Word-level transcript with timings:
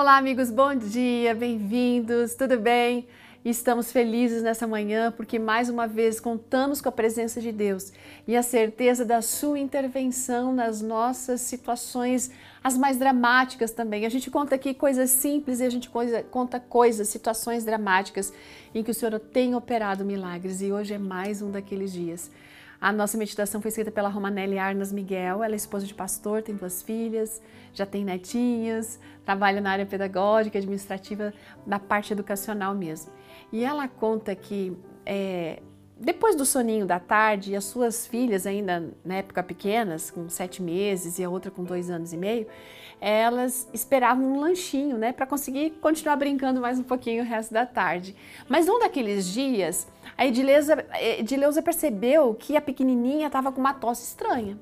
Olá, 0.00 0.16
amigos, 0.16 0.48
bom 0.48 0.76
dia, 0.76 1.34
bem-vindos, 1.34 2.36
tudo 2.36 2.56
bem? 2.56 3.08
Estamos 3.44 3.90
felizes 3.90 4.44
nessa 4.44 4.64
manhã 4.64 5.10
porque 5.10 5.40
mais 5.40 5.68
uma 5.68 5.88
vez 5.88 6.20
contamos 6.20 6.80
com 6.80 6.88
a 6.88 6.92
presença 6.92 7.40
de 7.40 7.50
Deus 7.50 7.92
e 8.24 8.36
a 8.36 8.42
certeza 8.44 9.04
da 9.04 9.20
sua 9.20 9.58
intervenção 9.58 10.52
nas 10.52 10.80
nossas 10.80 11.40
situações, 11.40 12.30
as 12.62 12.78
mais 12.78 12.96
dramáticas 12.96 13.72
também. 13.72 14.06
A 14.06 14.08
gente 14.08 14.30
conta 14.30 14.54
aqui 14.54 14.72
coisas 14.72 15.10
simples 15.10 15.58
e 15.58 15.64
a 15.64 15.68
gente 15.68 15.90
conta 16.30 16.60
coisas, 16.60 17.08
situações 17.08 17.64
dramáticas 17.64 18.32
em 18.72 18.84
que 18.84 18.92
o 18.92 18.94
Senhor 18.94 19.18
tem 19.18 19.56
operado 19.56 20.04
milagres 20.04 20.62
e 20.62 20.70
hoje 20.70 20.94
é 20.94 20.98
mais 20.98 21.42
um 21.42 21.50
daqueles 21.50 21.92
dias. 21.92 22.30
A 22.80 22.92
nossa 22.92 23.18
meditação 23.18 23.60
foi 23.60 23.70
escrita 23.70 23.90
pela 23.90 24.08
Romanelli 24.08 24.56
Arnas 24.56 24.92
Miguel. 24.92 25.42
Ela 25.42 25.54
é 25.54 25.56
esposa 25.56 25.84
de 25.84 25.94
pastor, 25.94 26.42
tem 26.42 26.54
duas 26.54 26.80
filhas, 26.80 27.42
já 27.74 27.84
tem 27.84 28.04
netinhas, 28.04 29.00
trabalha 29.24 29.60
na 29.60 29.72
área 29.72 29.84
pedagógica, 29.84 30.58
administrativa, 30.58 31.34
na 31.66 31.80
parte 31.80 32.12
educacional 32.12 32.74
mesmo. 32.74 33.12
E 33.52 33.64
ela 33.64 33.88
conta 33.88 34.34
que 34.34 34.76
é, 35.04 35.60
depois 36.00 36.36
do 36.36 36.44
soninho 36.44 36.86
da 36.86 37.00
tarde, 37.00 37.56
as 37.56 37.64
suas 37.64 38.06
filhas, 38.06 38.46
ainda 38.46 38.92
na 39.04 39.16
época 39.16 39.42
pequenas, 39.42 40.10
com 40.10 40.28
sete 40.28 40.62
meses 40.62 41.18
e 41.18 41.24
a 41.24 41.30
outra 41.30 41.50
com 41.50 41.64
dois 41.64 41.90
anos 41.90 42.12
e 42.12 42.16
meio, 42.16 42.46
elas 43.00 43.68
esperavam 43.72 44.24
um 44.24 44.40
lanchinho, 44.40 44.96
né, 44.96 45.12
para 45.12 45.26
conseguir 45.26 45.70
continuar 45.80 46.16
brincando 46.16 46.60
mais 46.60 46.78
um 46.78 46.82
pouquinho 46.82 47.22
o 47.22 47.26
resto 47.26 47.52
da 47.52 47.64
tarde. 47.64 48.14
Mas 48.48 48.66
num 48.66 48.78
daqueles 48.78 49.26
dias, 49.26 49.86
a 50.16 50.26
Edileuza, 50.26 50.84
Edileuza 51.18 51.62
percebeu 51.62 52.34
que 52.34 52.56
a 52.56 52.60
pequenininha 52.60 53.26
estava 53.26 53.52
com 53.52 53.60
uma 53.60 53.74
tosse 53.74 54.04
estranha. 54.04 54.58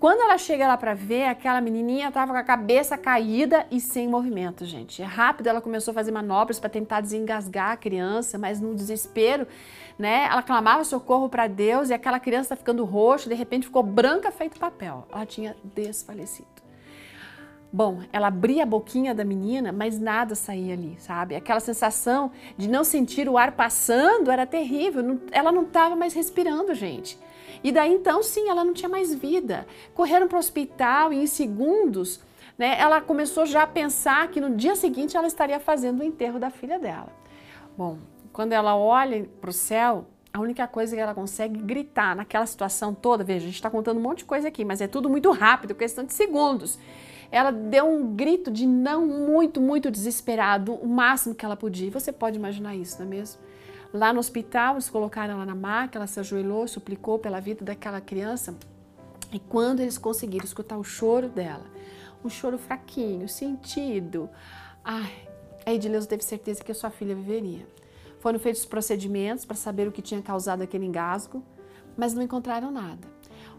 Quando 0.00 0.22
ela 0.22 0.38
chega 0.38 0.66
lá 0.66 0.78
para 0.78 0.94
ver, 0.94 1.26
aquela 1.26 1.60
menininha 1.60 2.08
estava 2.08 2.32
com 2.32 2.38
a 2.38 2.42
cabeça 2.42 2.96
caída 2.96 3.66
e 3.70 3.78
sem 3.78 4.08
movimento, 4.08 4.64
gente. 4.64 5.02
Rápido 5.02 5.48
ela 5.48 5.60
começou 5.60 5.92
a 5.92 5.94
fazer 5.94 6.10
manobras 6.10 6.58
para 6.58 6.70
tentar 6.70 7.02
desengasgar 7.02 7.72
a 7.72 7.76
criança, 7.76 8.38
mas 8.38 8.62
no 8.62 8.74
desespero, 8.74 9.46
né? 9.98 10.26
Ela 10.30 10.42
clamava 10.42 10.84
socorro 10.84 11.28
para 11.28 11.46
Deus 11.46 11.90
e 11.90 11.92
aquela 11.92 12.18
criança 12.18 12.48
tá 12.48 12.56
ficando 12.56 12.82
roxa, 12.82 13.28
de 13.28 13.34
repente 13.34 13.66
ficou 13.66 13.82
branca 13.82 14.30
feito 14.30 14.58
papel. 14.58 15.06
Ela 15.12 15.26
tinha 15.26 15.54
desfalecido. 15.62 16.48
Bom, 17.70 18.00
ela 18.10 18.28
abria 18.28 18.62
a 18.62 18.66
boquinha 18.66 19.14
da 19.14 19.22
menina, 19.22 19.70
mas 19.70 20.00
nada 20.00 20.34
saía 20.34 20.72
ali, 20.72 20.96
sabe? 20.98 21.36
Aquela 21.36 21.60
sensação 21.60 22.32
de 22.56 22.70
não 22.70 22.84
sentir 22.84 23.28
o 23.28 23.36
ar 23.36 23.52
passando 23.52 24.30
era 24.30 24.46
terrível. 24.46 25.20
Ela 25.30 25.52
não 25.52 25.64
estava 25.64 25.94
mais 25.94 26.14
respirando, 26.14 26.74
gente. 26.74 27.18
E 27.62 27.70
daí 27.70 27.92
então, 27.92 28.22
sim, 28.22 28.48
ela 28.48 28.64
não 28.64 28.72
tinha 28.72 28.88
mais 28.88 29.14
vida. 29.14 29.66
Correram 29.94 30.28
para 30.28 30.36
o 30.36 30.38
hospital 30.38 31.12
e 31.12 31.22
em 31.22 31.26
segundos, 31.26 32.20
né, 32.56 32.78
ela 32.78 33.00
começou 33.00 33.46
já 33.46 33.62
a 33.62 33.66
pensar 33.66 34.28
que 34.28 34.40
no 34.40 34.54
dia 34.56 34.76
seguinte 34.76 35.16
ela 35.16 35.26
estaria 35.26 35.60
fazendo 35.60 36.00
o 36.00 36.04
enterro 36.04 36.38
da 36.38 36.50
filha 36.50 36.78
dela. 36.78 37.12
Bom, 37.76 37.98
quando 38.32 38.52
ela 38.52 38.76
olha 38.76 39.28
para 39.40 39.50
o 39.50 39.52
céu, 39.52 40.06
a 40.32 40.40
única 40.40 40.66
coisa 40.66 40.94
que 40.94 41.00
ela 41.00 41.14
consegue 41.14 41.58
gritar 41.58 42.14
naquela 42.14 42.46
situação 42.46 42.94
toda, 42.94 43.24
veja, 43.24 43.44
a 43.44 43.46
gente 43.46 43.56
está 43.56 43.68
contando 43.68 43.98
um 43.98 44.02
monte 44.02 44.18
de 44.18 44.24
coisa 44.24 44.48
aqui, 44.48 44.64
mas 44.64 44.80
é 44.80 44.86
tudo 44.86 45.08
muito 45.08 45.30
rápido, 45.32 45.74
questão 45.74 46.04
de 46.04 46.12
segundos. 46.14 46.78
Ela 47.32 47.50
deu 47.50 47.86
um 47.86 48.14
grito 48.14 48.50
de 48.50 48.66
não 48.66 49.06
muito, 49.06 49.60
muito 49.60 49.90
desesperado, 49.90 50.74
o 50.74 50.86
máximo 50.86 51.34
que 51.34 51.44
ela 51.44 51.56
podia. 51.56 51.90
Você 51.90 52.12
pode 52.12 52.36
imaginar 52.36 52.74
isso, 52.74 52.98
não 52.98 53.06
é 53.06 53.08
mesmo? 53.08 53.40
Lá 53.92 54.12
no 54.12 54.20
hospital, 54.20 54.74
eles 54.74 54.88
colocaram 54.88 55.34
ela 55.34 55.46
na 55.46 55.54
maca, 55.54 55.98
ela 55.98 56.06
se 56.06 56.20
ajoelhou, 56.20 56.68
suplicou 56.68 57.18
pela 57.18 57.40
vida 57.40 57.64
daquela 57.64 58.00
criança. 58.00 58.54
E 59.32 59.38
quando 59.38 59.80
eles 59.80 59.98
conseguiram 59.98 60.44
escutar 60.44 60.76
o 60.76 60.84
choro 60.84 61.28
dela, 61.28 61.64
um 62.24 62.28
choro 62.28 62.58
fraquinho, 62.58 63.28
sentido, 63.28 64.30
ai, 64.84 65.28
a 65.66 65.72
Edileuza 65.72 66.06
teve 66.06 66.22
certeza 66.22 66.62
que 66.62 66.72
a 66.72 66.74
sua 66.74 66.90
filha 66.90 67.14
viveria. 67.14 67.66
Foram 68.20 68.38
feitos 68.38 68.64
procedimentos 68.64 69.44
para 69.44 69.56
saber 69.56 69.88
o 69.88 69.92
que 69.92 70.02
tinha 70.02 70.22
causado 70.22 70.62
aquele 70.62 70.84
engasgo, 70.84 71.42
mas 71.96 72.14
não 72.14 72.22
encontraram 72.22 72.70
nada. 72.70 73.08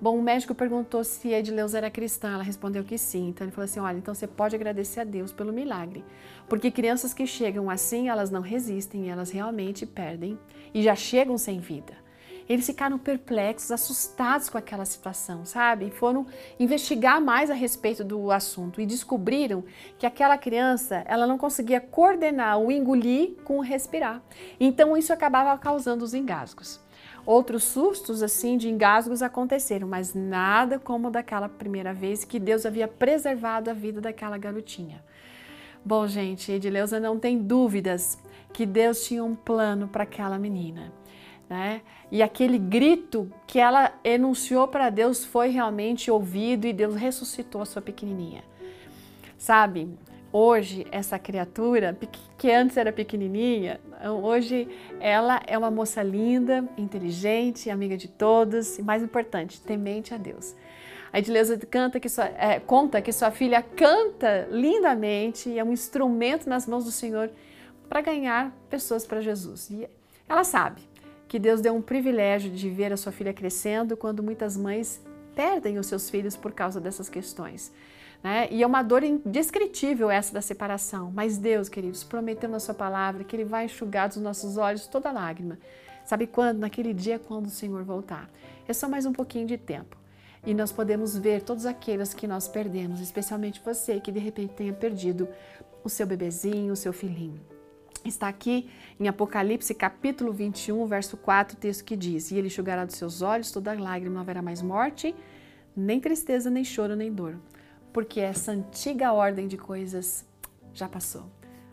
Bom, 0.00 0.16
o 0.16 0.22
médico 0.22 0.54
perguntou 0.54 1.02
se 1.02 1.34
a 1.34 1.40
Edileuza 1.40 1.76
era 1.76 1.90
cristã, 1.90 2.34
ela 2.34 2.44
respondeu 2.44 2.84
que 2.84 2.96
sim. 2.96 3.28
Então 3.28 3.44
ele 3.44 3.52
falou 3.52 3.64
assim: 3.64 3.80
olha, 3.80 3.98
então 3.98 4.14
você 4.14 4.28
pode 4.28 4.54
agradecer 4.54 5.00
a 5.00 5.04
Deus 5.04 5.32
pelo 5.32 5.52
milagre. 5.52 6.04
Porque 6.48 6.70
crianças 6.70 7.12
que 7.12 7.26
chegam 7.26 7.68
assim, 7.68 8.08
elas 8.08 8.30
não 8.30 8.40
resistem, 8.40 9.10
elas 9.10 9.30
realmente 9.30 9.84
perdem 9.84 10.38
e 10.72 10.84
já 10.84 10.94
chegam 10.94 11.36
sem 11.36 11.58
vida. 11.58 11.94
Eles 12.48 12.64
ficaram 12.64 12.96
perplexos, 12.96 13.70
assustados 13.70 14.48
com 14.48 14.56
aquela 14.56 14.84
situação, 14.86 15.44
sabe? 15.44 15.88
E 15.88 15.90
foram 15.90 16.26
investigar 16.58 17.20
mais 17.20 17.50
a 17.50 17.54
respeito 17.54 18.02
do 18.02 18.30
assunto 18.30 18.80
e 18.80 18.86
descobriram 18.86 19.64
que 19.98 20.06
aquela 20.06 20.38
criança, 20.38 21.04
ela 21.06 21.26
não 21.26 21.36
conseguia 21.36 21.80
coordenar 21.80 22.58
o 22.58 22.72
engolir 22.72 23.34
com 23.44 23.58
o 23.58 23.62
respirar. 23.62 24.22
Então 24.58 24.96
isso 24.96 25.12
acabava 25.12 25.58
causando 25.58 26.04
os 26.04 26.14
engasgos. 26.14 26.80
Outros 27.28 27.64
sustos 27.64 28.22
assim 28.22 28.56
de 28.56 28.70
engasgos 28.70 29.20
aconteceram, 29.20 29.86
mas 29.86 30.14
nada 30.14 30.78
como 30.78 31.10
daquela 31.10 31.46
primeira 31.46 31.92
vez 31.92 32.24
que 32.24 32.40
Deus 32.40 32.64
havia 32.64 32.88
preservado 32.88 33.68
a 33.68 33.74
vida 33.74 34.00
daquela 34.00 34.38
garotinha. 34.38 35.04
Bom, 35.84 36.06
gente, 36.06 36.50
Edileuza 36.50 36.98
não 36.98 37.18
tem 37.18 37.36
dúvidas 37.36 38.18
que 38.50 38.64
Deus 38.64 39.04
tinha 39.04 39.22
um 39.22 39.34
plano 39.34 39.88
para 39.88 40.04
aquela 40.04 40.38
menina. 40.38 40.90
Né? 41.50 41.82
E 42.10 42.22
aquele 42.22 42.58
grito 42.58 43.30
que 43.46 43.58
ela 43.58 43.92
enunciou 44.02 44.66
para 44.66 44.88
Deus 44.88 45.22
foi 45.22 45.50
realmente 45.50 46.10
ouvido 46.10 46.66
e 46.66 46.72
Deus 46.72 46.94
ressuscitou 46.94 47.60
a 47.60 47.66
sua 47.66 47.82
pequenininha. 47.82 48.42
Sabe, 49.36 49.86
hoje 50.32 50.86
essa 50.90 51.18
criatura, 51.18 51.96
que 52.36 52.50
antes 52.50 52.76
era 52.76 52.92
pequenininha, 52.92 53.80
hoje 54.22 54.68
ela 55.00 55.40
é 55.46 55.56
uma 55.56 55.70
moça 55.70 56.02
linda, 56.02 56.64
inteligente, 56.76 57.70
amiga 57.70 57.96
de 57.96 58.08
todos 58.08 58.78
e 58.78 58.82
mais 58.82 59.02
importante, 59.02 59.60
temente 59.60 60.14
a 60.14 60.16
Deus. 60.16 60.54
A 61.12 61.18
Edileuza 61.18 61.56
canta 61.58 61.98
que 61.98 62.08
sua, 62.08 62.26
é, 62.26 62.60
conta 62.60 63.00
que 63.00 63.12
sua 63.12 63.30
filha 63.30 63.62
canta 63.62 64.46
lindamente 64.50 65.48
e 65.48 65.58
é 65.58 65.64
um 65.64 65.72
instrumento 65.72 66.48
nas 66.48 66.66
mãos 66.66 66.84
do 66.84 66.90
Senhor 66.90 67.30
para 67.88 68.02
ganhar 68.02 68.54
pessoas 68.68 69.06
para 69.06 69.20
Jesus. 69.20 69.70
E 69.70 69.88
ela 70.28 70.44
sabe 70.44 70.82
que 71.26 71.38
Deus 71.38 71.60
deu 71.60 71.74
um 71.74 71.82
privilégio 71.82 72.50
de 72.50 72.68
ver 72.68 72.92
a 72.92 72.96
sua 72.96 73.12
filha 73.12 73.32
crescendo 73.32 73.96
quando 73.96 74.22
muitas 74.22 74.56
mães 74.56 75.02
perdem 75.34 75.78
os 75.78 75.86
seus 75.86 76.10
filhos 76.10 76.36
por 76.36 76.52
causa 76.52 76.80
dessas 76.80 77.08
questões. 77.08 77.72
Né? 78.22 78.48
E 78.50 78.62
é 78.62 78.66
uma 78.66 78.82
dor 78.82 79.02
indescritível 79.04 80.10
essa 80.10 80.32
da 80.32 80.40
separação. 80.40 81.12
Mas 81.14 81.38
Deus, 81.38 81.68
queridos, 81.68 82.02
prometeu 82.02 82.48
na 82.48 82.58
sua 82.58 82.74
palavra 82.74 83.24
que 83.24 83.34
Ele 83.34 83.44
vai 83.44 83.66
enxugar 83.66 84.08
dos 84.08 84.18
nossos 84.18 84.56
olhos 84.56 84.86
toda 84.86 85.12
lágrima. 85.12 85.58
Sabe 86.04 86.26
quando? 86.26 86.58
Naquele 86.58 86.92
dia 86.92 87.18
quando 87.18 87.46
o 87.46 87.50
Senhor 87.50 87.82
voltar. 87.84 88.28
É 88.66 88.72
só 88.72 88.88
mais 88.88 89.06
um 89.06 89.12
pouquinho 89.12 89.46
de 89.46 89.56
tempo. 89.56 89.96
E 90.44 90.54
nós 90.54 90.72
podemos 90.72 91.16
ver 91.16 91.42
todos 91.42 91.66
aqueles 91.66 92.14
que 92.14 92.26
nós 92.26 92.48
perdemos, 92.48 93.00
especialmente 93.00 93.60
você 93.64 94.00
que 94.00 94.10
de 94.10 94.18
repente 94.18 94.54
tenha 94.54 94.72
perdido 94.72 95.28
o 95.84 95.88
seu 95.88 96.06
bebezinho, 96.06 96.72
o 96.72 96.76
seu 96.76 96.92
filhinho. 96.92 97.40
Está 98.04 98.28
aqui 98.28 98.70
em 98.98 99.08
Apocalipse 99.08 99.74
capítulo 99.74 100.32
21, 100.32 100.86
verso 100.86 101.16
4, 101.16 101.56
o 101.56 101.60
texto 101.60 101.84
que 101.84 101.96
diz: 101.96 102.30
E 102.30 102.36
ele 102.36 102.46
enxugará 102.46 102.84
dos 102.84 102.94
seus 102.94 103.20
olhos 103.20 103.50
toda 103.50 103.78
lágrima, 103.78 104.14
não 104.14 104.20
haverá 104.22 104.40
mais 104.40 104.62
morte, 104.62 105.14
nem 105.76 106.00
tristeza, 106.00 106.48
nem 106.48 106.64
choro, 106.64 106.96
nem 106.96 107.12
dor 107.12 107.36
porque 107.92 108.20
essa 108.20 108.52
antiga 108.52 109.12
ordem 109.12 109.48
de 109.48 109.56
coisas 109.56 110.26
já 110.72 110.88
passou. 110.88 111.24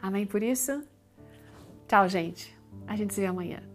Amém 0.00 0.26
por 0.26 0.42
isso? 0.42 0.82
Tchau, 1.88 2.08
gente. 2.08 2.56
A 2.86 2.96
gente 2.96 3.14
se 3.14 3.20
vê 3.20 3.26
amanhã. 3.26 3.71